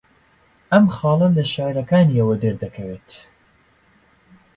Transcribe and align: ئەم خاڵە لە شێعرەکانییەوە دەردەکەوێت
ئەم 0.71 0.85
خاڵە 0.95 1.27
لە 1.37 1.43
شێعرەکانییەوە 1.53 2.35
دەردەکەوێت 2.43 3.09